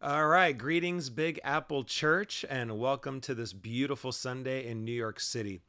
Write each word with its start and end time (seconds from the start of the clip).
All 0.00 0.28
right, 0.28 0.56
greetings, 0.56 1.10
Big 1.10 1.40
Apple 1.42 1.82
Church, 1.82 2.44
and 2.48 2.78
welcome 2.78 3.20
to 3.22 3.34
this 3.34 3.52
beautiful 3.52 4.12
Sunday 4.12 4.68
in 4.68 4.84
New 4.84 4.92
York 4.92 5.18
City. 5.18 5.60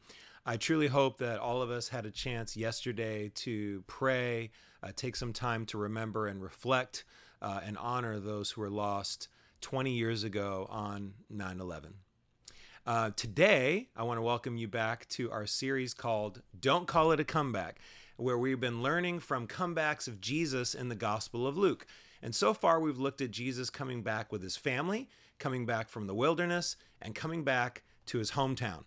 I 0.46 0.56
truly 0.56 0.86
hope 0.86 1.18
that 1.18 1.40
all 1.40 1.64
of 1.64 1.72
us 1.72 1.88
had 1.90 2.06
a 2.06 2.12
chance 2.12 2.56
yesterday 2.56 3.32
to 3.34 3.84
pray, 3.88 4.52
uh, 4.84 4.92
take 4.96 5.16
some 5.16 5.34
time 5.34 5.66
to 5.66 5.80
remember 5.80 6.28
and 6.28 6.44
reflect 6.44 7.06
uh, 7.42 7.62
and 7.66 7.76
honor 7.80 8.20
those 8.20 8.52
who 8.52 8.62
were 8.62 8.70
lost 8.70 9.30
20 9.62 9.90
years 9.94 10.24
ago 10.24 10.68
on 10.70 11.16
9 11.32 11.60
11. 11.60 11.96
Uh, 12.86 13.10
today, 13.16 13.90
I 13.96 14.04
want 14.04 14.20
to 14.20 14.22
welcome 14.22 14.58
you 14.58 14.68
back 14.68 15.08
to 15.10 15.32
our 15.32 15.48
series 15.48 15.96
called 15.96 16.44
Don't 16.60 16.86
Call 16.86 17.12
It 17.14 17.20
a 17.20 17.24
Comeback, 17.26 17.80
where 18.16 18.38
we've 18.38 18.60
been 18.60 18.84
learning 18.84 19.22
from 19.22 19.48
comebacks 19.48 20.08
of 20.08 20.22
Jesus 20.22 20.76
in 20.76 20.90
the 20.90 20.96
Gospel 20.96 21.48
of 21.48 21.58
Luke. 21.58 21.88
And 22.22 22.36
so 22.36 22.54
far, 22.54 22.80
we've 22.80 23.00
looked 23.00 23.22
at 23.22 23.32
Jesus 23.32 23.70
coming 23.70 24.04
back 24.04 24.32
with 24.32 24.44
his 24.44 24.58
family, 24.58 25.10
coming 25.38 25.66
back 25.66 25.90
from 25.90 26.08
the 26.08 26.16
wilderness, 26.16 26.76
and 27.02 27.16
coming 27.16 27.44
back 27.44 27.84
to 28.08 28.18
his 28.18 28.32
hometown. 28.32 28.84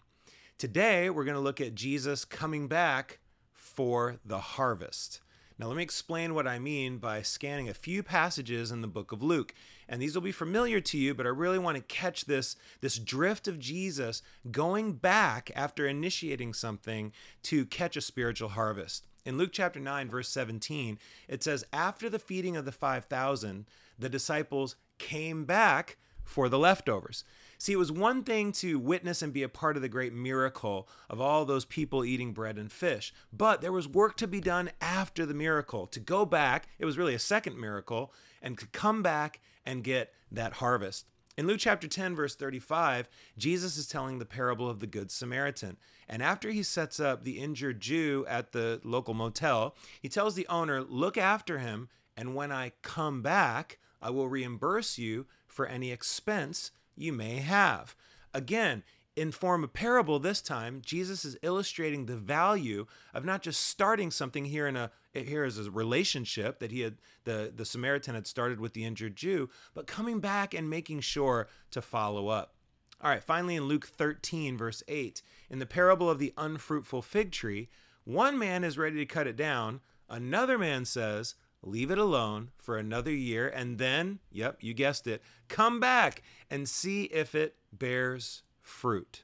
Today, 0.59 1.11
we're 1.11 1.25
going 1.25 1.34
to 1.34 1.41
look 1.41 1.61
at 1.61 1.75
Jesus 1.75 2.25
coming 2.25 2.69
back 2.69 3.20
for 3.53 4.16
the 4.25 4.39
harvest. 4.39 5.20
Now, 5.59 5.69
let 5.69 5.77
me 5.77 5.83
explain 5.83 6.34
what 6.34 6.48
I 6.48 6.59
mean 6.59 6.98
by 6.98 7.23
scanning 7.23 7.69
a 7.69 7.75
few 7.75 8.03
passages 8.03 8.70
in 8.70 8.80
the 8.80 8.89
book 8.89 9.12
of 9.12 9.23
Luke. 9.23 9.55
And 9.89 10.01
these 10.01 10.14
will 10.14 10.23
be 10.23 10.33
familiar 10.33 10.80
to 10.80 10.98
you, 10.98 11.14
but 11.14 11.27
I 11.27 11.30
really 11.30 11.59
want 11.59 11.77
to 11.77 11.83
catch 11.83 12.25
this, 12.25 12.56
this 12.80 12.98
drift 12.98 13.47
of 13.47 13.59
Jesus 13.59 14.23
going 14.51 14.95
back 14.95 15.51
after 15.55 15.87
initiating 15.87 16.55
something 16.55 17.12
to 17.45 17.67
catch 17.67 17.97
a 17.97 18.01
spiritual 18.01 18.51
harvest. 18.51 19.06
In 19.25 19.39
Luke 19.39 19.51
chapter 19.53 19.79
9, 19.79 20.11
verse 20.11 20.29
17, 20.29 20.99
it 21.29 21.43
says, 21.43 21.65
After 21.73 22.11
the 22.11 22.19
feeding 22.19 22.57
of 22.57 22.65
the 22.65 22.73
5,000, 22.73 23.67
the 23.98 24.09
disciples 24.09 24.75
came 24.98 25.45
back 25.45 25.97
for 26.25 26.48
the 26.48 26.59
leftovers. 26.59 27.25
See, 27.59 27.73
it 27.73 27.79
was 27.79 27.93
one 27.93 28.25
thing 28.25 28.51
to 28.53 28.81
witness 28.81 29.23
and 29.23 29.33
be 29.33 29.45
a 29.45 29.48
part 29.48 29.77
of 29.77 29.83
the 29.83 29.89
great 29.89 30.12
miracle 30.12 30.89
of 31.09 31.20
all 31.20 31.45
those 31.45 31.64
people 31.64 32.05
eating 32.05 32.33
bread 32.33 32.59
and 32.59 32.73
fish, 32.73 33.14
but 33.33 33.61
there 33.61 33.70
was 33.70 33.87
work 33.87 34.17
to 34.17 34.27
be 34.27 34.41
done 34.41 34.70
after 34.81 35.25
the 35.25 35.34
miracle. 35.34 35.86
To 35.89 36.01
go 36.01 36.27
back, 36.27 36.67
it 36.81 36.84
was 36.84 36.98
really 36.98 37.14
a 37.14 37.20
second 37.20 37.57
miracle, 37.59 38.12
and 38.41 38.59
to 38.59 38.67
come 38.67 39.03
back 39.03 39.41
and 39.64 39.84
get 39.84 40.12
that 40.33 40.55
harvest. 40.55 41.07
In 41.38 41.47
Luke 41.47 41.61
chapter 41.61 41.88
10, 41.88 42.14
verse 42.14 42.34
35, 42.34 43.08
Jesus 43.38 43.78
is 43.78 43.86
telling 43.86 44.19
the 44.19 44.27
parable 44.27 44.69
of 44.69 44.80
the 44.80 44.86
Good 44.86 45.11
Samaritan. 45.11 45.78
And 46.06 46.22
after 46.22 46.50
he 46.50 46.62
sets 46.62 47.00
up 47.00 47.24
the 47.24 47.39
injured 47.39 47.80
Jew 47.80 48.27
at 48.28 48.52
the 48.52 48.83
local 48.84 49.14
motel, 49.14 49.74
he 50.02 50.11
tells 50.11 50.34
the 50.34 50.47
owner, 50.48 50.83
Look 50.83 51.16
after 51.16 51.58
him, 51.58 51.89
and 52.19 52.34
when 52.34 52.52
I 52.52 52.72
come 52.83 53.22
back, 53.22 53.78
I 54.02 54.11
will 54.11 54.28
reimburse 54.28 54.98
you 54.98 55.27
for 55.47 55.64
any 55.64 55.91
expense 55.91 56.70
you 56.97 57.14
may 57.14 57.36
have. 57.36 57.96
Again, 58.34 58.83
in 59.14 59.30
form 59.30 59.62
of 59.62 59.72
parable 59.72 60.18
this 60.18 60.41
time 60.41 60.80
jesus 60.84 61.24
is 61.24 61.36
illustrating 61.42 62.06
the 62.06 62.16
value 62.16 62.86
of 63.12 63.24
not 63.24 63.42
just 63.42 63.60
starting 63.60 64.10
something 64.10 64.46
here 64.46 64.66
in 64.66 64.77
a 64.77 64.91
here 65.12 65.44
as 65.44 65.58
a 65.58 65.70
relationship 65.70 66.58
that 66.58 66.70
he 66.70 66.80
had 66.80 66.96
the 67.24 67.52
the 67.55 67.64
samaritan 67.64 68.14
had 68.14 68.27
started 68.27 68.58
with 68.58 68.72
the 68.72 68.84
injured 68.84 69.16
jew 69.16 69.48
but 69.74 69.86
coming 69.86 70.20
back 70.20 70.55
and 70.55 70.68
making 70.68 71.00
sure 71.00 71.48
to 71.70 71.83
follow 71.83 72.28
up. 72.28 72.55
All 73.00 73.10
right 73.10 73.22
finally 73.22 73.56
in 73.56 73.64
luke 73.64 73.86
13 73.86 74.56
verse 74.56 74.83
8 74.88 75.22
in 75.50 75.58
the 75.58 75.66
parable 75.66 76.08
of 76.08 76.18
the 76.18 76.33
unfruitful 76.36 77.02
fig 77.02 77.30
tree 77.30 77.68
one 78.05 78.38
man 78.38 78.64
is 78.64 78.78
ready 78.78 78.96
to 78.96 79.06
cut 79.06 79.28
it 79.28 79.36
down. 79.36 79.80
Another 80.08 80.58
man 80.58 80.84
says 80.84 81.34
leave 81.62 81.90
it 81.90 81.98
alone 81.98 82.50
for 82.58 82.77
another 82.77 83.12
year 83.12 83.48
and 83.48 83.78
then 83.78 84.18
yep 84.30 84.58
you 84.60 84.74
guessed 84.74 85.06
it 85.06 85.22
come 85.48 85.78
back 85.78 86.22
and 86.50 86.68
see 86.68 87.05
if 87.05 87.34
it 87.34 87.56
bears 87.72 88.42
fruit. 88.73 89.23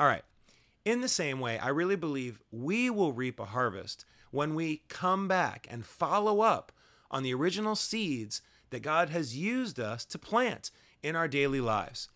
All 0.00 0.06
right. 0.06 0.24
In 0.84 1.00
the 1.00 1.08
same 1.08 1.38
way, 1.38 1.58
I 1.58 1.68
really 1.68 1.96
believe 1.96 2.40
we 2.50 2.90
will 2.90 3.12
reap 3.12 3.38
a 3.38 3.44
harvest 3.44 4.04
when 4.30 4.54
we 4.54 4.82
come 4.88 5.28
back 5.28 5.66
and 5.70 5.86
follow 5.86 6.40
up 6.40 6.72
on 7.10 7.22
the 7.22 7.34
original 7.34 7.76
seeds 7.76 8.42
that 8.70 8.82
God 8.82 9.10
has 9.10 9.36
used 9.36 9.78
us 9.78 10.04
to 10.06 10.18
plant 10.18 10.70
in 11.02 11.14
our 11.14 11.28
daily 11.28 11.60
lives. 11.60 12.08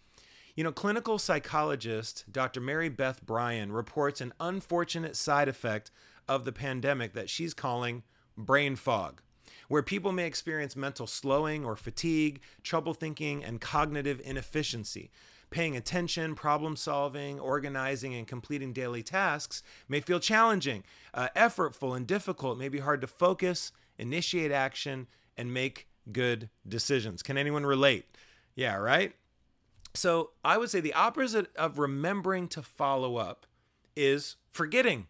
You 0.57 0.65
know, 0.65 0.73
clinical 0.73 1.19
psychologist 1.19 2.25
Dr. 2.31 2.61
Mary 2.61 2.89
Beth 2.89 3.25
Bryan 3.25 3.73
reports 3.73 4.21
an 4.21 4.33
unfortunate 4.41 5.17
side 5.17 5.49
effect 5.49 5.91
of 6.29 6.45
the 6.45 6.53
pandemic 6.53 7.13
that 7.15 7.31
she's 7.31 7.55
calling 7.55 8.03
brain 8.37 8.77
fog, 8.77 9.23
where 9.69 9.83
people 9.83 10.13
may 10.13 10.27
experience 10.27 10.75
mental 10.77 11.07
slowing 11.07 11.65
or 11.65 11.77
fatigue, 11.77 12.41
trouble 12.63 12.95
thinking, 12.95 13.45
and 13.45 13.61
cognitive 13.61 14.21
inefficiency 14.25 15.11
paying 15.51 15.77
attention, 15.77 16.35
problem 16.35 16.77
solving, 16.77 17.39
organizing, 17.41 18.15
and 18.15 18.27
completing 18.27 18.73
daily 18.73 19.03
tasks 19.03 19.63
may 19.89 20.01
feel 20.01 20.21
challenging, 20.21 20.85
uh, 21.13 21.29
effortful, 21.37 21.97
and 21.97 22.07
difficult, 22.07 22.57
may 22.59 22.69
be 22.69 22.79
hard 22.79 23.01
to 23.01 23.07
focus, 23.07 23.73
initiate 23.99 24.53
action, 24.53 25.07
and 25.37 25.53
make 25.53 25.89
good 26.13 26.49
decisions. 26.67 27.23
Can 27.23 27.37
anyone 27.37 27.67
relate? 27.67 28.07
Yeah, 28.55 28.77
right? 28.77 29.15
So 29.95 30.31
I 30.45 30.59
would 30.59 30.71
say 30.71 30.81
the 30.81 30.95
opposite 30.95 31.55
of 31.57 31.79
remembering 31.79 32.49
to 32.49 32.63
follow 32.63 33.17
up 33.17 33.47
is 33.97 34.37
forgetting 34.53 35.09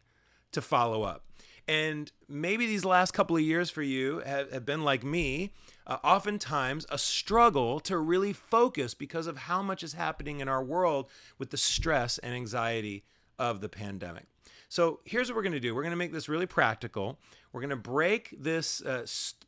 to 0.53 0.63
follow 0.63 1.03
up. 1.03 1.25
And 1.69 2.11
maybe 2.29 2.67
these 2.67 2.85
last 2.85 3.13
couple 3.13 3.37
of 3.37 3.43
years 3.43 3.71
for 3.71 3.83
you 3.83 4.21
have, 4.21 4.51
have 4.53 4.67
been 4.67 4.83
like 4.83 5.05
me, 5.05 5.53
uh, 5.91 5.99
oftentimes 6.05 6.87
a 6.89 6.97
struggle 6.97 7.81
to 7.81 7.99
really 7.99 8.33
focus 8.33 8.95
because 8.95 9.27
of 9.27 9.37
how 9.37 9.61
much 9.61 9.83
is 9.83 9.93
happening 9.93 10.39
in 10.39 10.49
our 10.49 10.63
world 10.63 11.11
with 11.37 11.51
the 11.51 11.57
stress 11.57 12.17
and 12.19 12.33
anxiety 12.33 13.05
of 13.41 13.61
the 13.61 13.69
pandemic. 13.69 14.27
So 14.69 15.01
here's 15.05 15.29
what 15.29 15.35
we're 15.35 15.43
going 15.43 15.53
to 15.53 15.61
do. 15.61 15.75
We're 15.75 15.83
going 15.83 15.91
to 15.91 15.97
make 15.97 16.13
this 16.13 16.29
really 16.29 16.47
practical. 16.47 17.19
We're 17.53 17.61
going 17.61 17.71
to 17.71 17.77
break 17.77 18.33
this 18.39 18.81
uh, 18.83 19.05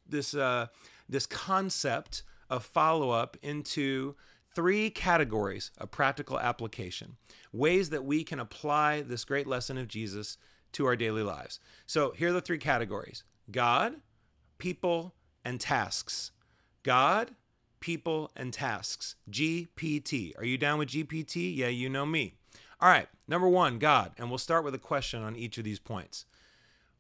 this 0.08 0.34
uh, 0.34 0.66
this 1.08 1.26
concept 1.26 2.24
of 2.50 2.64
follow 2.64 3.10
up 3.10 3.36
into 3.40 4.16
three 4.52 4.90
categories 4.90 5.70
of 5.78 5.92
practical 5.92 6.40
application, 6.40 7.16
ways 7.52 7.90
that 7.90 8.04
we 8.04 8.24
can 8.24 8.40
apply 8.40 9.02
this 9.02 9.24
great 9.24 9.46
lesson 9.46 9.78
of 9.78 9.86
Jesus 9.86 10.38
to 10.72 10.86
our 10.86 10.96
daily 10.96 11.22
lives. 11.22 11.60
So 11.86 12.12
here 12.16 12.30
are 12.30 12.32
the 12.32 12.40
three 12.40 12.58
categories: 12.58 13.22
God, 13.48 13.94
people, 14.58 15.14
and 15.44 15.60
tasks. 15.60 16.32
God, 16.82 17.32
people, 17.80 18.30
and 18.36 18.52
tasks. 18.52 19.16
GPT. 19.30 20.32
Are 20.38 20.44
you 20.44 20.58
down 20.58 20.78
with 20.78 20.88
GPT? 20.88 21.56
Yeah, 21.56 21.68
you 21.68 21.88
know 21.88 22.06
me. 22.06 22.34
All 22.80 22.88
right, 22.88 23.08
number 23.28 23.48
one, 23.48 23.78
God. 23.78 24.12
And 24.18 24.28
we'll 24.28 24.38
start 24.38 24.64
with 24.64 24.74
a 24.74 24.78
question 24.78 25.22
on 25.22 25.36
each 25.36 25.58
of 25.58 25.64
these 25.64 25.78
points. 25.78 26.24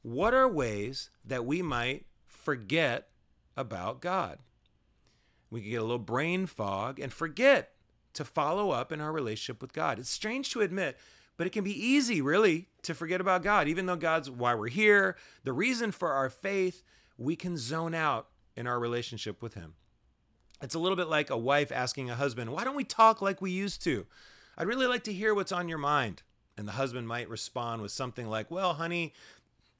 What 0.02 0.34
are 0.34 0.48
ways 0.48 1.10
that 1.24 1.44
we 1.44 1.62
might 1.62 2.06
forget 2.26 3.08
about 3.56 4.00
God? 4.00 4.38
We 5.50 5.60
could 5.60 5.70
get 5.70 5.80
a 5.80 5.82
little 5.82 5.98
brain 5.98 6.46
fog 6.46 6.98
and 6.98 7.12
forget 7.12 7.72
to 8.14 8.24
follow 8.24 8.70
up 8.70 8.92
in 8.92 9.00
our 9.00 9.12
relationship 9.12 9.60
with 9.60 9.72
God. 9.72 9.98
It's 9.98 10.10
strange 10.10 10.50
to 10.50 10.60
admit, 10.60 10.96
but 11.36 11.46
it 11.46 11.50
can 11.50 11.64
be 11.64 11.86
easy, 11.86 12.20
really, 12.20 12.68
to 12.82 12.94
forget 12.94 13.20
about 13.20 13.42
God. 13.42 13.68
Even 13.68 13.86
though 13.86 13.96
God's 13.96 14.30
why 14.30 14.54
we're 14.54 14.68
here, 14.68 15.16
the 15.44 15.52
reason 15.52 15.92
for 15.92 16.12
our 16.12 16.30
faith, 16.30 16.82
we 17.16 17.36
can 17.36 17.56
zone 17.56 17.94
out 17.94 18.28
in 18.56 18.66
our 18.66 18.78
relationship 18.78 19.42
with 19.42 19.54
Him. 19.54 19.74
It's 20.62 20.74
a 20.74 20.78
little 20.78 20.96
bit 20.96 21.08
like 21.08 21.30
a 21.30 21.36
wife 21.36 21.72
asking 21.72 22.10
a 22.10 22.14
husband, 22.14 22.52
Why 22.52 22.64
don't 22.64 22.76
we 22.76 22.84
talk 22.84 23.20
like 23.20 23.42
we 23.42 23.50
used 23.50 23.82
to? 23.84 24.06
I'd 24.56 24.66
really 24.66 24.86
like 24.86 25.04
to 25.04 25.12
hear 25.12 25.34
what's 25.34 25.52
on 25.52 25.68
your 25.68 25.78
mind. 25.78 26.22
And 26.56 26.68
the 26.68 26.72
husband 26.72 27.08
might 27.08 27.28
respond 27.28 27.82
with 27.82 27.90
something 27.90 28.28
like, 28.28 28.50
Well, 28.50 28.74
honey, 28.74 29.12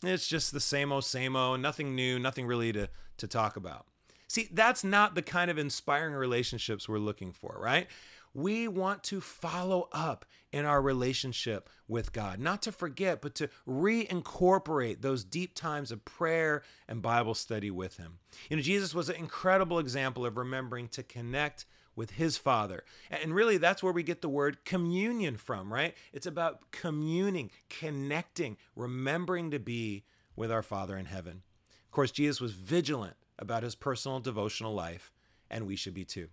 it's 0.03 0.27
just 0.27 0.53
the 0.53 0.61
same 0.61 0.91
old, 0.93 1.05
same 1.05 1.37
old, 1.37 1.61
nothing 1.61 1.95
new, 1.95 2.19
nothing 2.19 2.47
really 2.47 2.73
to, 2.73 2.89
to 3.19 3.29
talk 3.29 3.57
about. 3.57 3.87
See, 4.27 4.49
that's 4.51 4.83
not 4.83 5.15
the 5.15 5.23
kind 5.23 5.51
of 5.51 5.59
inspiring 5.59 6.15
relationships 6.15 6.89
we're 6.89 6.99
looking 6.99 7.33
for, 7.33 7.57
right? 7.61 7.87
We 8.35 8.69
want 8.69 9.03
to 9.05 9.21
follow 9.21 9.89
up 9.93 10.25
in 10.53 10.65
our 10.65 10.81
relationship 10.83 11.69
with 11.89 12.13
God, 12.13 12.39
not 12.39 12.63
to 12.63 12.73
forget, 12.73 13.21
but 13.21 13.35
to 13.37 13.49
reincorporate 13.67 15.01
those 15.01 15.25
deep 15.25 15.55
times 15.55 15.91
of 15.91 16.05
prayer 16.05 16.63
and 16.89 17.03
Bible 17.03 17.35
study 17.35 17.71
with 17.71 17.97
Him. 17.97 18.19
You 18.49 18.57
know, 18.57 18.63
Jesus 18.63 18.95
was 18.95 19.09
an 19.09 19.17
incredible 19.17 19.79
example 19.79 20.27
of 20.27 20.37
remembering 20.37 20.89
to 20.89 21.03
connect 21.03 21.67
with 21.95 22.13
his 22.13 22.37
father. 22.37 22.85
And 23.11 23.35
really, 23.35 23.59
that's 23.59 23.83
where 23.83 23.93
we 23.93 24.03
get 24.03 24.23
the 24.23 24.29
word 24.29 24.65
communion 24.65 25.37
from, 25.37 25.73
right? 25.73 25.95
It's 26.13 26.27
about 26.27 26.71
communing, 26.71 27.51
connecting, 27.69 28.57
remembering 28.75 29.51
to 29.51 29.59
be 29.59 30.05
with 30.35 30.51
our 30.51 30.63
Father 30.63 30.97
in 30.97 31.07
heaven. 31.07 31.43
Of 31.85 31.91
course, 31.91 32.11
Jesus 32.11 32.41
was 32.41 32.53
vigilant 32.53 33.17
about 33.39 33.63
his 33.63 33.75
personal 33.75 34.21
devotional 34.21 34.75
life, 34.75 35.13
and 35.51 35.67
we 35.67 35.77
should 35.77 35.95
be 35.95 36.05
too. 36.05 36.29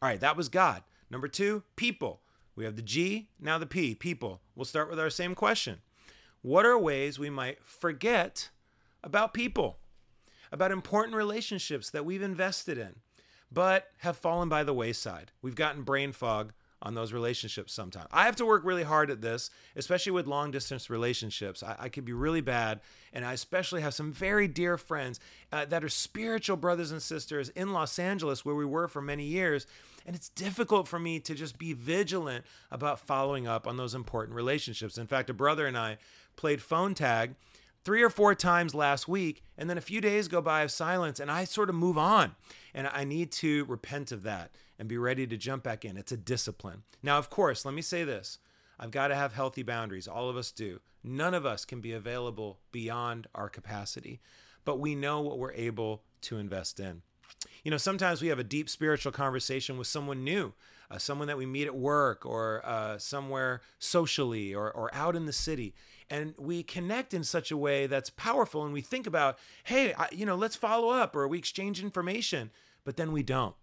All 0.00 0.08
right, 0.08 0.20
that 0.20 0.36
was 0.36 0.48
God. 0.48 0.82
Number 1.10 1.28
two, 1.28 1.62
people. 1.76 2.20
We 2.56 2.64
have 2.64 2.76
the 2.76 2.82
G, 2.82 3.28
now 3.40 3.58
the 3.58 3.66
P, 3.66 3.94
people. 3.94 4.40
We'll 4.54 4.64
start 4.64 4.88
with 4.88 5.00
our 5.00 5.10
same 5.10 5.34
question. 5.34 5.80
What 6.42 6.66
are 6.66 6.78
ways 6.78 7.18
we 7.18 7.30
might 7.30 7.62
forget 7.64 8.50
about 9.02 9.34
people, 9.34 9.78
about 10.52 10.70
important 10.70 11.16
relationships 11.16 11.90
that 11.90 12.04
we've 12.04 12.22
invested 12.22 12.78
in? 12.78 12.96
but 13.54 13.86
have 13.98 14.16
fallen 14.16 14.48
by 14.48 14.64
the 14.64 14.74
wayside. 14.74 15.30
We've 15.40 15.54
gotten 15.54 15.82
brain 15.82 16.12
fog 16.12 16.52
on 16.84 16.94
those 16.94 17.12
relationships 17.12 17.72
sometimes. 17.72 18.06
I 18.12 18.26
have 18.26 18.36
to 18.36 18.46
work 18.46 18.62
really 18.64 18.82
hard 18.82 19.10
at 19.10 19.22
this, 19.22 19.50
especially 19.74 20.12
with 20.12 20.26
long 20.26 20.50
distance 20.50 20.90
relationships. 20.90 21.62
I, 21.62 21.76
I 21.78 21.88
could 21.88 22.04
be 22.04 22.12
really 22.12 22.42
bad. 22.42 22.80
And 23.12 23.24
I 23.24 23.32
especially 23.32 23.80
have 23.80 23.94
some 23.94 24.12
very 24.12 24.46
dear 24.46 24.76
friends 24.76 25.18
uh, 25.50 25.64
that 25.64 25.82
are 25.82 25.88
spiritual 25.88 26.58
brothers 26.58 26.92
and 26.92 27.02
sisters 27.02 27.48
in 27.50 27.72
Los 27.72 27.98
Angeles, 27.98 28.44
where 28.44 28.54
we 28.54 28.66
were 28.66 28.86
for 28.86 29.00
many 29.00 29.24
years. 29.24 29.66
And 30.06 30.14
it's 30.14 30.28
difficult 30.28 30.86
for 30.86 30.98
me 30.98 31.18
to 31.20 31.34
just 31.34 31.58
be 31.58 31.72
vigilant 31.72 32.44
about 32.70 33.00
following 33.00 33.48
up 33.48 33.66
on 33.66 33.78
those 33.78 33.94
important 33.94 34.36
relationships. 34.36 34.98
In 34.98 35.06
fact, 35.06 35.30
a 35.30 35.34
brother 35.34 35.66
and 35.66 35.78
I 35.78 35.96
played 36.36 36.60
phone 36.60 36.92
tag 36.92 37.34
three 37.84 38.02
or 38.02 38.10
four 38.10 38.34
times 38.34 38.74
last 38.74 39.06
week, 39.08 39.42
and 39.58 39.68
then 39.68 39.78
a 39.78 39.82
few 39.82 40.00
days 40.00 40.28
go 40.28 40.40
by 40.40 40.62
of 40.62 40.70
silence, 40.70 41.20
and 41.20 41.30
I 41.30 41.44
sort 41.44 41.68
of 41.68 41.74
move 41.74 41.98
on. 41.98 42.34
And 42.72 42.88
I 42.92 43.04
need 43.04 43.30
to 43.32 43.64
repent 43.66 44.10
of 44.10 44.22
that 44.24 44.50
and 44.78 44.88
be 44.88 44.98
ready 44.98 45.26
to 45.26 45.36
jump 45.36 45.62
back 45.62 45.84
in. 45.84 45.96
It's 45.96 46.12
a 46.12 46.16
discipline. 46.16 46.82
Now, 47.02 47.18
of 47.18 47.30
course, 47.30 47.64
let 47.64 47.74
me 47.74 47.82
say 47.82 48.04
this 48.04 48.38
I've 48.78 48.90
got 48.90 49.08
to 49.08 49.14
have 49.14 49.32
healthy 49.32 49.62
boundaries. 49.62 50.08
All 50.08 50.28
of 50.28 50.36
us 50.36 50.50
do. 50.50 50.80
None 51.02 51.34
of 51.34 51.44
us 51.44 51.64
can 51.64 51.80
be 51.80 51.92
available 51.92 52.58
beyond 52.72 53.26
our 53.34 53.48
capacity, 53.48 54.20
but 54.64 54.80
we 54.80 54.94
know 54.94 55.20
what 55.20 55.38
we're 55.38 55.52
able 55.52 56.02
to 56.22 56.38
invest 56.38 56.80
in. 56.80 57.02
You 57.62 57.70
know, 57.70 57.76
sometimes 57.76 58.22
we 58.22 58.28
have 58.28 58.38
a 58.38 58.44
deep 58.44 58.68
spiritual 58.68 59.12
conversation 59.12 59.76
with 59.76 59.86
someone 59.86 60.24
new, 60.24 60.54
uh, 60.90 60.98
someone 60.98 61.28
that 61.28 61.36
we 61.36 61.46
meet 61.46 61.66
at 61.66 61.76
work 61.76 62.24
or 62.24 62.62
uh, 62.64 62.98
somewhere 62.98 63.60
socially 63.78 64.54
or, 64.54 64.70
or 64.72 64.94
out 64.94 65.14
in 65.14 65.26
the 65.26 65.32
city. 65.32 65.74
And 66.10 66.34
we 66.38 66.62
connect 66.62 67.14
in 67.14 67.24
such 67.24 67.50
a 67.50 67.56
way 67.56 67.86
that's 67.86 68.10
powerful. 68.10 68.64
And 68.64 68.72
we 68.72 68.82
think 68.82 69.06
about, 69.06 69.38
hey, 69.64 69.94
I, 69.94 70.08
you 70.12 70.26
know, 70.26 70.36
let's 70.36 70.56
follow 70.56 70.90
up 70.90 71.16
or 71.16 71.26
we 71.26 71.38
exchange 71.38 71.82
information, 71.82 72.50
but 72.84 72.96
then 72.96 73.10
we 73.12 73.22
don't 73.22 73.54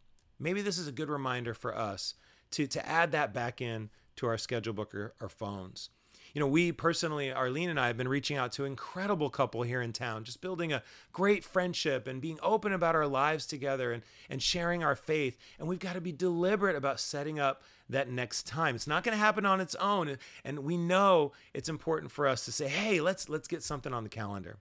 maybe 0.41 0.61
this 0.61 0.77
is 0.77 0.87
a 0.87 0.91
good 0.91 1.09
reminder 1.09 1.53
for 1.53 1.77
us 1.77 2.15
to, 2.51 2.67
to 2.67 2.85
add 2.85 3.11
that 3.11 3.33
back 3.33 3.61
in 3.61 3.89
to 4.17 4.27
our 4.27 4.37
schedule 4.37 4.73
book 4.73 4.93
or, 4.93 5.13
or 5.21 5.29
phones. 5.29 5.89
You 6.33 6.39
know, 6.39 6.47
we 6.47 6.71
personally, 6.71 7.31
Arlene 7.31 7.69
and 7.69 7.79
I 7.79 7.87
have 7.87 7.97
been 7.97 8.07
reaching 8.07 8.37
out 8.37 8.51
to 8.53 8.63
an 8.63 8.71
incredible 8.71 9.29
couple 9.29 9.63
here 9.63 9.81
in 9.81 9.93
town, 9.93 10.23
just 10.23 10.41
building 10.41 10.71
a 10.71 10.83
great 11.11 11.43
friendship 11.43 12.07
and 12.07 12.21
being 12.21 12.39
open 12.41 12.71
about 12.73 12.95
our 12.95 13.07
lives 13.07 13.45
together 13.45 13.91
and, 13.91 14.03
and 14.29 14.41
sharing 14.41 14.83
our 14.83 14.95
faith. 14.95 15.37
And 15.59 15.67
we've 15.67 15.79
got 15.79 15.93
to 15.93 16.01
be 16.01 16.11
deliberate 16.11 16.75
about 16.75 16.99
setting 16.99 17.39
up 17.39 17.63
that 17.89 18.09
next 18.09 18.47
time. 18.47 18.75
It's 18.75 18.87
not 18.87 19.03
going 19.03 19.17
to 19.17 19.23
happen 19.23 19.45
on 19.45 19.59
its 19.59 19.75
own. 19.75 20.17
And 20.45 20.59
we 20.59 20.77
know 20.77 21.33
it's 21.53 21.69
important 21.69 22.11
for 22.11 22.27
us 22.27 22.45
to 22.45 22.51
say, 22.51 22.67
hey, 22.67 23.01
let's 23.01 23.27
let's 23.27 23.47
get 23.47 23.63
something 23.63 23.93
on 23.93 24.03
the 24.03 24.09
calendar. 24.09 24.57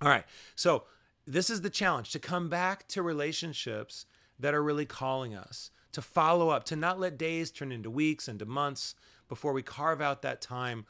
All 0.00 0.08
right. 0.08 0.24
So 0.54 0.84
this 1.26 1.48
is 1.48 1.62
the 1.62 1.70
challenge 1.70 2.10
to 2.10 2.18
come 2.18 2.48
back 2.48 2.86
to 2.88 3.02
relationships 3.02 4.06
that 4.38 4.54
are 4.54 4.62
really 4.62 4.86
calling 4.86 5.34
us 5.34 5.70
to 5.92 6.02
follow 6.02 6.48
up, 6.48 6.64
to 6.64 6.76
not 6.76 6.98
let 6.98 7.18
days 7.18 7.50
turn 7.50 7.70
into 7.70 7.90
weeks, 7.90 8.28
into 8.28 8.46
months 8.46 8.94
before 9.32 9.54
we 9.54 9.62
carve 9.62 10.02
out 10.02 10.20
that 10.20 10.42
time 10.42 10.84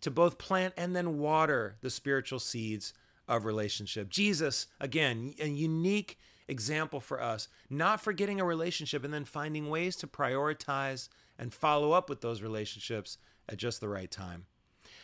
to 0.00 0.10
both 0.10 0.38
plant 0.38 0.72
and 0.78 0.96
then 0.96 1.18
water 1.18 1.76
the 1.82 1.90
spiritual 1.90 2.38
seeds 2.38 2.94
of 3.28 3.44
relationship. 3.44 4.08
Jesus, 4.08 4.66
again, 4.80 5.34
a 5.38 5.46
unique 5.46 6.18
example 6.48 7.00
for 7.00 7.20
us, 7.20 7.48
not 7.68 8.00
forgetting 8.00 8.40
a 8.40 8.46
relationship 8.46 9.04
and 9.04 9.12
then 9.12 9.26
finding 9.26 9.68
ways 9.68 9.94
to 9.96 10.06
prioritize 10.06 11.10
and 11.38 11.52
follow 11.52 11.92
up 11.92 12.08
with 12.08 12.22
those 12.22 12.40
relationships 12.40 13.18
at 13.46 13.58
just 13.58 13.82
the 13.82 13.90
right 13.90 14.10
time. 14.10 14.46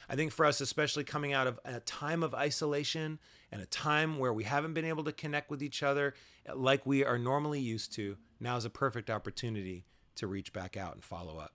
I 0.09 0.17
think 0.17 0.33
for 0.33 0.47
us, 0.47 0.63
especially 0.63 1.05
coming 1.05 1.35
out 1.35 1.47
of 1.47 1.61
a 1.67 1.81
time 1.81 2.23
of 2.23 2.35
isolation 2.35 3.19
and 3.53 3.61
a 3.61 3.67
time 3.67 4.19
where 4.19 4.33
we 4.33 4.45
haven't 4.45 4.73
been 4.73 4.87
able 4.87 5.05
to 5.05 5.13
connect 5.13 5.51
with 5.51 5.63
each 5.63 5.83
other 5.83 6.15
like 6.55 6.87
we 6.87 7.05
are 7.05 7.19
normally 7.19 7.61
used 7.61 7.93
to, 7.97 8.17
now 8.41 8.57
is 8.57 8.65
a 8.65 8.71
perfect 8.71 9.11
opportunity 9.11 9.85
to 10.15 10.27
reach 10.27 10.55
back 10.55 10.79
out 10.79 10.95
and 10.95 11.05
follow 11.05 11.37
up. 11.37 11.53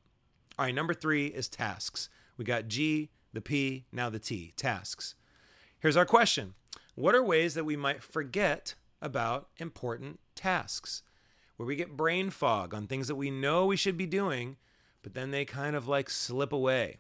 All 0.57 0.65
right, 0.65 0.75
number 0.75 0.93
three 0.93 1.27
is 1.27 1.49
tasks. 1.49 2.09
We 2.37 2.45
got 2.45 2.67
G, 2.67 3.09
the 3.33 3.41
P, 3.41 3.85
now 3.91 4.11
the 4.11 4.19
T, 4.19 4.53
tasks. 4.55 5.15
Here's 5.79 5.97
our 5.97 6.05
question 6.05 6.53
What 6.93 7.15
are 7.15 7.23
ways 7.23 7.55
that 7.55 7.65
we 7.65 7.75
might 7.75 8.03
forget 8.03 8.75
about 9.01 9.49
important 9.57 10.19
tasks? 10.35 11.01
Where 11.57 11.65
we 11.65 11.75
get 11.75 11.97
brain 11.97 12.29
fog 12.29 12.73
on 12.73 12.85
things 12.85 13.07
that 13.07 13.15
we 13.15 13.31
know 13.31 13.65
we 13.65 13.75
should 13.75 13.97
be 13.97 14.05
doing, 14.05 14.57
but 15.01 15.15
then 15.15 15.31
they 15.31 15.43
kind 15.43 15.75
of 15.75 15.87
like 15.87 16.09
slip 16.09 16.53
away. 16.53 16.99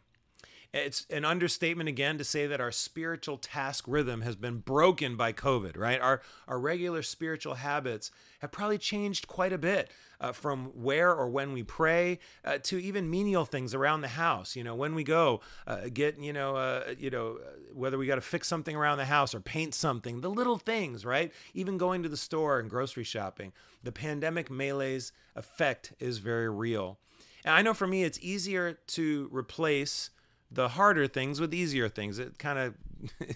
It's 0.73 1.05
an 1.11 1.23
understatement 1.23 1.87
again 1.87 2.17
to 2.17 2.23
say 2.23 2.47
that 2.47 2.59
our 2.59 2.71
spiritual 2.71 3.37
task 3.37 3.85
rhythm 3.87 4.21
has 4.21 4.35
been 4.35 4.57
broken 4.57 5.15
by 5.15 5.31
COVID, 5.31 5.77
right? 5.77 6.01
Our, 6.01 6.21
our 6.47 6.59
regular 6.59 7.03
spiritual 7.03 7.53
habits 7.53 8.09
have 8.39 8.51
probably 8.51 8.79
changed 8.79 9.27
quite 9.27 9.53
a 9.53 9.59
bit 9.59 9.91
uh, 10.19 10.31
from 10.31 10.71
where 10.73 11.13
or 11.13 11.29
when 11.29 11.53
we 11.53 11.61
pray 11.61 12.17
uh, 12.43 12.57
to 12.63 12.81
even 12.81 13.07
menial 13.07 13.45
things 13.45 13.75
around 13.75 14.01
the 14.01 14.07
house. 14.07 14.55
You 14.55 14.63
know, 14.63 14.73
when 14.73 14.95
we 14.95 15.03
go 15.03 15.41
uh, 15.67 15.89
get, 15.93 16.17
you 16.17 16.33
know, 16.33 16.55
uh, 16.55 16.95
you 16.97 17.11
know, 17.11 17.37
uh, 17.45 17.51
whether 17.71 17.99
we 17.99 18.07
got 18.07 18.15
to 18.15 18.21
fix 18.21 18.47
something 18.47 18.75
around 18.75 18.97
the 18.97 19.05
house 19.05 19.35
or 19.35 19.41
paint 19.41 19.75
something, 19.75 20.21
the 20.21 20.29
little 20.31 20.57
things, 20.57 21.05
right? 21.05 21.31
Even 21.53 21.77
going 21.77 22.01
to 22.01 22.09
the 22.09 22.17
store 22.17 22.59
and 22.59 22.67
grocery 22.67 23.03
shopping. 23.03 23.53
The 23.83 23.91
pandemic 23.91 24.49
melee's 24.49 25.11
effect 25.35 25.93
is 25.99 26.17
very 26.17 26.49
real. 26.49 26.97
And 27.45 27.53
I 27.53 27.61
know 27.61 27.75
for 27.75 27.85
me, 27.85 28.03
it's 28.03 28.17
easier 28.23 28.79
to 28.87 29.29
replace 29.31 30.09
the 30.53 30.69
harder 30.69 31.07
things 31.07 31.39
with 31.39 31.53
easier 31.53 31.89
things. 31.89 32.19
It 32.19 32.37
kind 32.37 32.59
of 32.59 32.75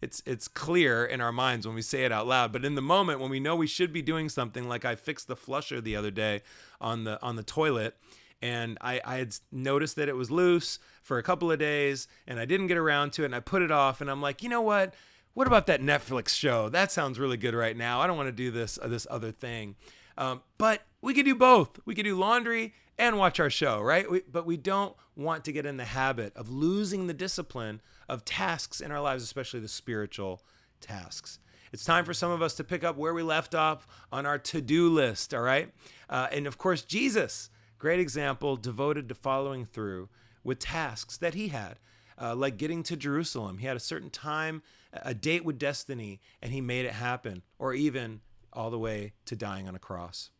it's 0.00 0.22
it's 0.26 0.48
clear 0.48 1.04
in 1.04 1.20
our 1.20 1.32
minds 1.32 1.66
when 1.66 1.74
we 1.74 1.82
say 1.82 2.04
it 2.04 2.12
out 2.12 2.26
loud, 2.26 2.52
but 2.52 2.64
in 2.64 2.74
the 2.74 2.82
moment 2.82 3.20
when 3.20 3.30
we 3.30 3.40
know 3.40 3.56
we 3.56 3.66
should 3.66 3.92
be 3.92 4.02
doing 4.02 4.28
something, 4.28 4.68
like 4.68 4.84
I 4.84 4.94
fixed 4.94 5.28
the 5.28 5.36
flusher 5.36 5.80
the 5.80 5.96
other 5.96 6.10
day 6.10 6.42
on 6.80 7.04
the 7.04 7.20
on 7.22 7.36
the 7.36 7.42
toilet, 7.42 7.96
and 8.42 8.78
I, 8.80 9.00
I 9.04 9.16
had 9.16 9.36
noticed 9.52 9.96
that 9.96 10.08
it 10.08 10.16
was 10.16 10.30
loose 10.30 10.78
for 11.02 11.18
a 11.18 11.22
couple 11.22 11.50
of 11.50 11.58
days, 11.58 12.08
and 12.26 12.40
I 12.40 12.44
didn't 12.44 12.68
get 12.68 12.78
around 12.78 13.12
to 13.14 13.22
it, 13.22 13.26
and 13.26 13.34
I 13.34 13.40
put 13.40 13.62
it 13.62 13.70
off, 13.70 14.00
and 14.00 14.10
I'm 14.10 14.22
like, 14.22 14.42
you 14.42 14.48
know 14.48 14.62
what? 14.62 14.94
What 15.34 15.46
about 15.46 15.66
that 15.66 15.80
Netflix 15.80 16.28
show? 16.28 16.68
That 16.68 16.92
sounds 16.92 17.18
really 17.18 17.36
good 17.36 17.54
right 17.54 17.76
now. 17.76 18.00
I 18.00 18.06
don't 18.06 18.16
want 18.16 18.28
to 18.28 18.32
do 18.32 18.50
this 18.50 18.78
uh, 18.80 18.88
this 18.88 19.06
other 19.10 19.32
thing, 19.32 19.76
um, 20.16 20.42
but 20.58 20.82
we 21.02 21.14
could 21.14 21.26
do 21.26 21.34
both. 21.34 21.78
We 21.84 21.94
could 21.94 22.04
do 22.04 22.16
laundry 22.16 22.72
and 22.98 23.18
watch 23.18 23.40
our 23.40 23.50
show, 23.50 23.80
right? 23.80 24.10
We, 24.10 24.22
but 24.30 24.46
we 24.46 24.56
don't 24.56 24.94
want 25.16 25.44
to 25.44 25.52
get 25.52 25.66
in 25.66 25.76
the 25.76 25.84
habit 25.84 26.34
of 26.36 26.48
losing 26.48 27.06
the 27.06 27.14
discipline 27.14 27.80
of 28.08 28.24
tasks 28.24 28.80
in 28.80 28.90
our 28.92 29.00
lives, 29.00 29.22
especially 29.22 29.60
the 29.60 29.68
spiritual 29.68 30.42
tasks. 30.80 31.38
It's 31.72 31.84
time 31.84 32.04
for 32.04 32.14
some 32.14 32.30
of 32.30 32.40
us 32.40 32.54
to 32.54 32.64
pick 32.64 32.84
up 32.84 32.96
where 32.96 33.14
we 33.14 33.22
left 33.22 33.54
off 33.54 33.86
on 34.12 34.26
our 34.26 34.38
to 34.38 34.60
do 34.60 34.88
list, 34.88 35.34
all 35.34 35.42
right? 35.42 35.72
Uh, 36.08 36.28
and 36.30 36.46
of 36.46 36.56
course, 36.56 36.82
Jesus, 36.82 37.50
great 37.78 37.98
example, 37.98 38.56
devoted 38.56 39.08
to 39.08 39.14
following 39.14 39.64
through 39.64 40.08
with 40.44 40.60
tasks 40.60 41.16
that 41.16 41.34
he 41.34 41.48
had, 41.48 41.80
uh, 42.20 42.36
like 42.36 42.58
getting 42.58 42.84
to 42.84 42.96
Jerusalem. 42.96 43.58
He 43.58 43.66
had 43.66 43.76
a 43.76 43.80
certain 43.80 44.10
time, 44.10 44.62
a 44.92 45.14
date 45.14 45.44
with 45.44 45.58
destiny, 45.58 46.20
and 46.40 46.52
he 46.52 46.60
made 46.60 46.86
it 46.86 46.92
happen, 46.92 47.42
or 47.58 47.74
even 47.74 48.20
all 48.52 48.70
the 48.70 48.78
way 48.78 49.14
to 49.24 49.34
dying 49.34 49.66
on 49.66 49.74
a 49.74 49.80
cross. 49.80 50.30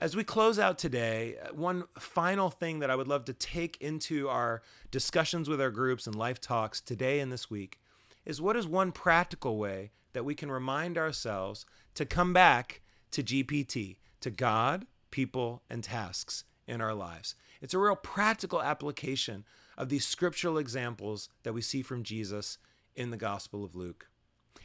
As 0.00 0.16
we 0.16 0.24
close 0.24 0.58
out 0.58 0.78
today, 0.78 1.36
uh, 1.42 1.52
one 1.52 1.84
final 1.98 2.48
thing 2.48 2.78
that 2.78 2.88
I 2.88 2.96
would 2.96 3.06
love 3.06 3.26
to 3.26 3.34
take 3.34 3.76
into 3.82 4.30
our 4.30 4.62
discussions 4.90 5.46
with 5.46 5.60
our 5.60 5.70
groups 5.70 6.06
and 6.06 6.16
life 6.16 6.40
talks 6.40 6.80
today 6.80 7.20
and 7.20 7.30
this 7.30 7.50
week 7.50 7.78
is 8.24 8.40
what 8.40 8.56
is 8.56 8.66
one 8.66 8.92
practical 8.92 9.58
way 9.58 9.90
that 10.14 10.24
we 10.24 10.34
can 10.34 10.50
remind 10.50 10.96
ourselves 10.96 11.66
to 11.96 12.06
come 12.06 12.32
back 12.32 12.80
to 13.10 13.22
GPT, 13.22 13.98
to 14.22 14.30
God, 14.30 14.86
people, 15.10 15.60
and 15.68 15.84
tasks 15.84 16.44
in 16.66 16.80
our 16.80 16.94
lives. 16.94 17.34
It's 17.60 17.74
a 17.74 17.78
real 17.78 17.94
practical 17.94 18.62
application 18.62 19.44
of 19.76 19.90
these 19.90 20.06
scriptural 20.06 20.56
examples 20.56 21.28
that 21.42 21.52
we 21.52 21.60
see 21.60 21.82
from 21.82 22.04
Jesus 22.04 22.56
in 22.96 23.10
the 23.10 23.18
Gospel 23.18 23.66
of 23.66 23.76
Luke. 23.76 24.08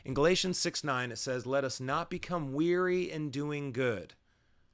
In 0.06 0.14
Galatians 0.14 0.58
6 0.60 0.86
9, 0.86 1.12
it 1.12 1.18
says, 1.18 1.46
Let 1.46 1.66
us 1.66 1.82
not 1.82 2.10
become 2.10 2.54
weary 2.54 3.12
in 3.12 3.32
doing 3.32 3.74
good 3.74 4.14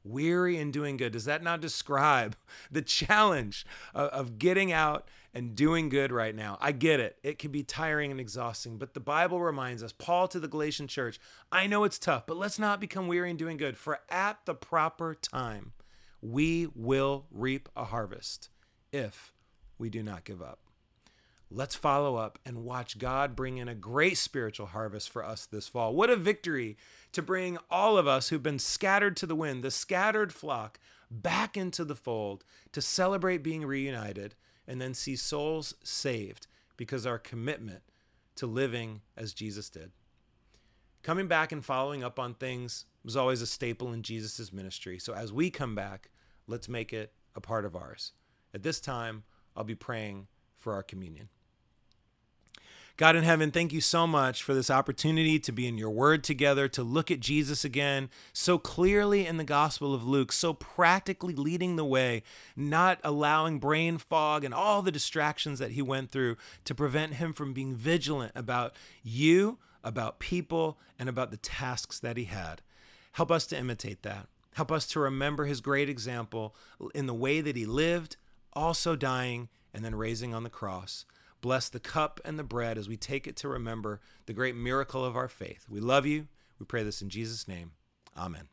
weary 0.03 0.57
in 0.57 0.71
doing 0.71 0.97
good. 0.97 1.11
Does 1.11 1.25
that 1.25 1.43
not 1.43 1.61
describe 1.61 2.35
the 2.71 2.81
challenge 2.81 3.65
of, 3.93 4.09
of, 4.09 4.37
getting 4.39 4.71
out 4.71 5.07
and 5.33 5.55
doing 5.55 5.89
good 5.89 6.11
right 6.11 6.35
now? 6.35 6.57
I 6.59 6.71
get 6.71 6.99
it. 6.99 7.17
It 7.23 7.39
can 7.39 7.51
be 7.51 7.63
tiring 7.63 8.11
and 8.11 8.19
exhausting, 8.19 8.77
but 8.77 8.93
the 8.93 8.99
Bible 8.99 9.41
reminds 9.41 9.83
us, 9.83 9.91
Paul 9.91 10.27
to 10.29 10.39
the 10.39 10.47
Galatian 10.47 10.87
church, 10.87 11.19
I 11.51 11.67
know 11.67 11.83
it's 11.83 11.99
tough, 11.99 12.25
but 12.25 12.37
let's 12.37 12.59
not 12.59 12.79
become 12.79 13.07
weary 13.07 13.29
in 13.29 13.37
doing 13.37 13.57
good, 13.57 13.77
for 13.77 13.99
at 14.09 14.39
the 14.45 14.55
proper 14.55 15.15
time, 15.15 15.73
we 16.21 16.67
will 16.75 17.25
reap 17.31 17.69
a 17.75 17.85
harvest 17.85 18.49
if 18.91 19.33
we 19.77 19.89
do 19.89 20.03
not 20.03 20.23
give 20.23 20.41
up. 20.41 20.59
Let's 21.53 21.75
follow 21.75 22.15
up 22.15 22.39
and 22.45 22.63
watch 22.63 22.97
God 22.97 23.35
bring 23.35 23.57
in 23.57 23.67
a 23.67 23.75
great 23.75 24.17
spiritual 24.17 24.67
harvest 24.67 25.09
for 25.09 25.25
us 25.25 25.45
this 25.45 25.67
fall. 25.67 25.93
What 25.93 26.09
a 26.09 26.15
victory 26.15 26.77
to 27.11 27.21
bring 27.21 27.57
all 27.69 27.97
of 27.97 28.07
us 28.07 28.29
who've 28.29 28.41
been 28.41 28.57
scattered 28.57 29.17
to 29.17 29.25
the 29.25 29.35
wind, 29.35 29.61
the 29.61 29.69
scattered 29.69 30.31
flock, 30.31 30.79
back 31.11 31.57
into 31.57 31.83
the 31.83 31.95
fold 31.95 32.45
to 32.71 32.81
celebrate 32.81 33.43
being 33.43 33.65
reunited 33.65 34.33
and 34.65 34.79
then 34.79 34.93
see 34.93 35.17
souls 35.17 35.73
saved 35.83 36.47
because 36.77 37.05
our 37.05 37.19
commitment 37.19 37.81
to 38.35 38.47
living 38.47 39.01
as 39.17 39.33
Jesus 39.33 39.69
did. 39.69 39.91
Coming 41.03 41.27
back 41.27 41.51
and 41.51 41.65
following 41.65 42.01
up 42.01 42.17
on 42.17 42.33
things 42.33 42.85
was 43.03 43.17
always 43.17 43.41
a 43.41 43.47
staple 43.47 43.91
in 43.91 44.03
Jesus' 44.03 44.53
ministry. 44.53 44.99
So 44.99 45.13
as 45.13 45.33
we 45.33 45.49
come 45.49 45.75
back, 45.75 46.11
let's 46.47 46.69
make 46.69 46.93
it 46.93 47.11
a 47.35 47.41
part 47.41 47.65
of 47.65 47.75
ours. 47.75 48.13
At 48.53 48.63
this 48.63 48.79
time, 48.79 49.23
I'll 49.53 49.65
be 49.65 49.75
praying 49.75 50.27
for 50.57 50.73
our 50.73 50.83
communion. 50.83 51.27
God 53.01 53.15
in 53.15 53.23
heaven, 53.23 53.49
thank 53.49 53.73
you 53.73 53.81
so 53.81 54.05
much 54.05 54.43
for 54.43 54.53
this 54.53 54.69
opportunity 54.69 55.39
to 55.39 55.51
be 55.51 55.67
in 55.67 55.75
your 55.75 55.89
word 55.89 56.23
together, 56.23 56.67
to 56.67 56.83
look 56.83 57.09
at 57.09 57.19
Jesus 57.19 57.65
again 57.65 58.11
so 58.31 58.59
clearly 58.59 59.25
in 59.25 59.37
the 59.37 59.43
Gospel 59.43 59.95
of 59.95 60.05
Luke, 60.05 60.31
so 60.31 60.53
practically 60.53 61.33
leading 61.33 61.77
the 61.77 61.83
way, 61.83 62.21
not 62.55 62.99
allowing 63.03 63.57
brain 63.57 63.97
fog 63.97 64.43
and 64.43 64.53
all 64.53 64.83
the 64.83 64.91
distractions 64.91 65.57
that 65.57 65.71
he 65.71 65.81
went 65.81 66.11
through 66.11 66.37
to 66.63 66.75
prevent 66.75 67.15
him 67.15 67.33
from 67.33 67.53
being 67.53 67.73
vigilant 67.73 68.33
about 68.35 68.75
you, 69.01 69.57
about 69.83 70.19
people, 70.19 70.77
and 70.99 71.09
about 71.09 71.31
the 71.31 71.37
tasks 71.37 71.97
that 71.97 72.17
he 72.17 72.25
had. 72.25 72.61
Help 73.13 73.31
us 73.31 73.47
to 73.47 73.57
imitate 73.57 74.03
that. 74.03 74.27
Help 74.53 74.71
us 74.71 74.85
to 74.85 74.99
remember 74.99 75.45
his 75.45 75.59
great 75.59 75.89
example 75.89 76.55
in 76.93 77.07
the 77.07 77.15
way 77.15 77.41
that 77.41 77.55
he 77.55 77.65
lived, 77.65 78.17
also 78.53 78.95
dying 78.95 79.49
and 79.73 79.83
then 79.83 79.95
raising 79.95 80.35
on 80.35 80.43
the 80.43 80.51
cross. 80.51 81.03
Bless 81.41 81.69
the 81.69 81.79
cup 81.79 82.21
and 82.23 82.37
the 82.37 82.43
bread 82.43 82.77
as 82.77 82.87
we 82.87 82.97
take 82.97 83.27
it 83.27 83.35
to 83.37 83.49
remember 83.49 83.99
the 84.27 84.33
great 84.33 84.55
miracle 84.55 85.03
of 85.03 85.15
our 85.15 85.27
faith. 85.27 85.65
We 85.67 85.79
love 85.79 86.05
you. 86.05 86.27
We 86.59 86.65
pray 86.65 86.83
this 86.83 87.01
in 87.01 87.09
Jesus' 87.09 87.47
name. 87.47 87.71
Amen. 88.15 88.47